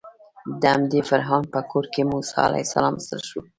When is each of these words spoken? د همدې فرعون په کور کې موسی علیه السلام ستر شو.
د 0.61 0.63
همدې 0.73 0.99
فرعون 1.09 1.43
په 1.53 1.59
کور 1.71 1.85
کې 1.93 2.01
موسی 2.11 2.37
علیه 2.47 2.65
السلام 2.67 2.95
ستر 3.05 3.21
شو. 3.29 3.39